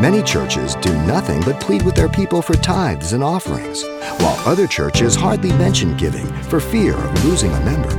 [0.00, 3.84] Many churches do nothing but plead with their people for tithes and offerings,
[4.16, 7.94] while other churches hardly mention giving for fear of losing a member.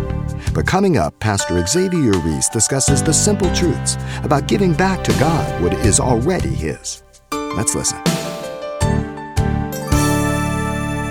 [0.51, 5.62] But coming up, Pastor Xavier Ries discusses the simple truths about giving back to God
[5.62, 7.03] what is already His.
[7.31, 7.99] Let's listen.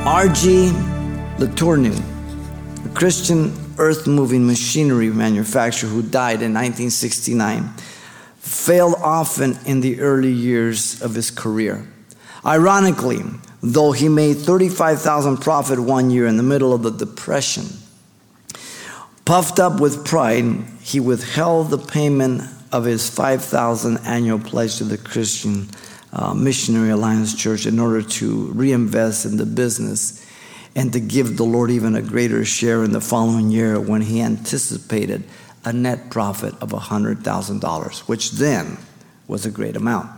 [0.04, 0.72] R.G.
[1.38, 1.94] Letourneau,
[2.84, 7.72] a Christian earth moving machinery manufacturer who died in 1969
[8.50, 11.86] failed often in the early years of his career.
[12.44, 13.22] Ironically,
[13.62, 17.66] though he made 35,000 profit one year in the middle of the depression,
[19.24, 24.98] puffed up with pride, he withheld the payment of his 5,000 annual pledge to the
[24.98, 25.68] Christian
[26.12, 30.26] uh, Missionary Alliance Church in order to reinvest in the business
[30.74, 34.20] and to give the Lord even a greater share in the following year when he
[34.20, 35.22] anticipated
[35.64, 38.78] a net profit of $100,000, which then
[39.28, 40.10] was a great amount.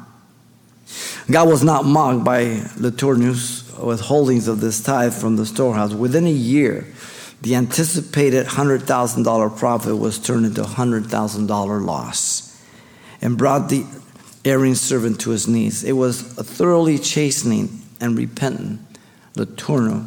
[1.31, 2.45] God was not mocked by
[2.77, 5.95] Letourneau's withholdings of this tithe from the storehouse.
[5.95, 6.87] Within a year,
[7.41, 12.63] the anticipated $100,000 profit was turned into a $100,000 loss
[13.21, 13.85] and brought the
[14.45, 15.85] erring servant to his knees.
[15.85, 18.81] It was a thoroughly chastening and repentant
[19.35, 20.07] Letourneau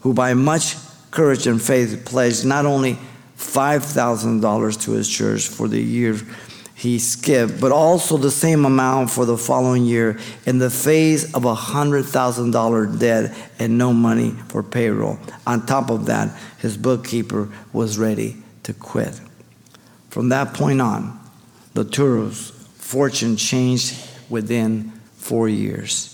[0.00, 0.76] who, by much
[1.10, 2.98] courage and faith, pledged not only
[3.54, 6.16] $5,000 to his church for the year
[6.74, 11.44] he skipped, but also the same amount for the following year in the face of
[11.44, 15.18] a $100,000 debt and no money for payroll.
[15.46, 19.20] On top of that, his bookkeeper was ready to quit.
[20.10, 21.18] From that point on,
[21.74, 23.96] Letourneau's fortune changed
[24.28, 26.10] within four years.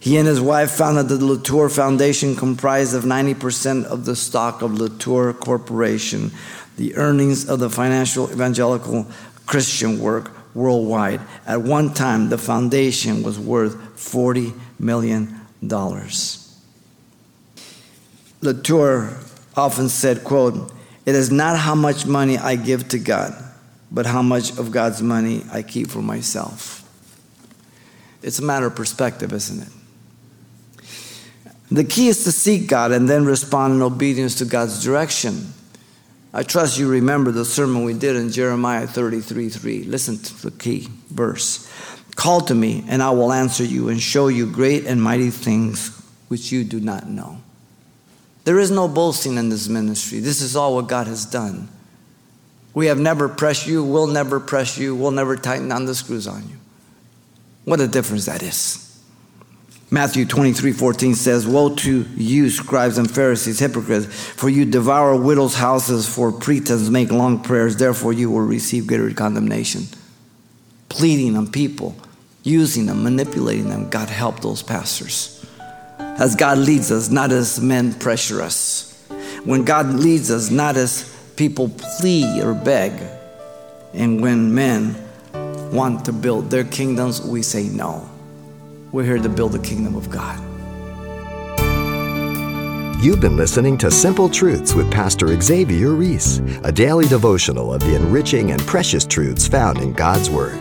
[0.00, 4.78] He and his wife founded the Latour Foundation, comprised of 90% of the stock of
[4.78, 6.30] Latour Corporation,
[6.80, 9.06] the earnings of the financial evangelical
[9.44, 11.20] Christian work worldwide.
[11.46, 15.38] At one time, the foundation was worth $40 million.
[18.40, 19.18] Latour
[19.54, 20.72] often said, quote,
[21.04, 23.34] it is not how much money I give to God,
[23.92, 26.78] but how much of God's money I keep for myself.
[28.22, 29.68] It's a matter of perspective, isn't it?
[31.70, 35.52] The key is to seek God and then respond in obedience to God's direction.
[36.32, 39.84] I trust you remember the sermon we did in Jeremiah 33 3.
[39.84, 41.68] Listen to the key verse.
[42.14, 45.96] Call to me, and I will answer you and show you great and mighty things
[46.28, 47.40] which you do not know.
[48.44, 50.20] There is no boasting in this ministry.
[50.20, 51.68] This is all what God has done.
[52.74, 56.26] We have never pressed you, we'll never press you, we'll never tighten on the screws
[56.26, 56.56] on you.
[57.64, 58.89] What a difference that is.
[59.92, 65.56] Matthew 23 14 says, Woe to you, scribes and Pharisees, hypocrites, for you devour widows'
[65.56, 69.82] houses for pretense, make long prayers, therefore you will receive greater condemnation.
[70.88, 71.96] Pleading on people,
[72.44, 73.90] using them, manipulating them.
[73.90, 75.44] God help those pastors.
[75.98, 78.86] As God leads us, not as men pressure us.
[79.44, 81.68] When God leads us, not as people
[81.98, 82.92] plead or beg.
[83.94, 84.94] And when men
[85.72, 88.09] want to build their kingdoms, we say no.
[88.92, 90.40] We're here to build the kingdom of God.
[93.00, 97.94] You've been listening to Simple Truths with Pastor Xavier Ries, a daily devotional of the
[97.94, 100.58] enriching and precious truths found in God's Word.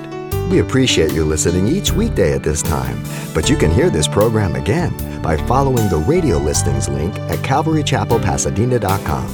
[0.51, 3.01] We appreciate you listening each weekday at this time,
[3.33, 9.27] but you can hear this program again by following the radio listings link at calvarychapelpasadena.com.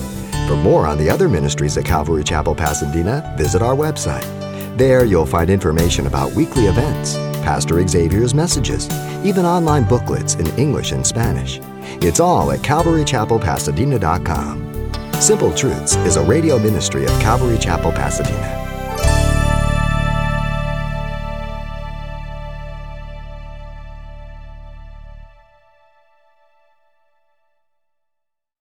[0.48, 4.24] For more on the other ministries at Calvary Chapel Pasadena, visit our website.
[4.78, 8.90] There you'll find information about weekly events Pastor Xavier's messages,
[9.24, 11.60] even online booklets in English and Spanish.
[12.02, 15.12] It's all at CalvaryChapelPasadena.com.
[15.22, 18.75] Simple Truths is a radio ministry of Calvary Chapel, Pasadena.